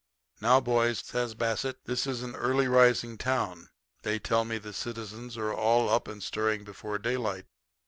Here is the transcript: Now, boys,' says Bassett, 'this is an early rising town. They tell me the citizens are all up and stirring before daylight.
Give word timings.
Now, 0.41 0.59
boys,' 0.59 1.03
says 1.05 1.35
Bassett, 1.35 1.85
'this 1.85 2.07
is 2.07 2.23
an 2.23 2.35
early 2.35 2.67
rising 2.67 3.19
town. 3.19 3.69
They 4.01 4.17
tell 4.17 4.43
me 4.45 4.57
the 4.57 4.73
citizens 4.73 5.37
are 5.37 5.53
all 5.53 5.89
up 5.89 6.07
and 6.07 6.23
stirring 6.23 6.63
before 6.63 6.97
daylight. 6.97 7.45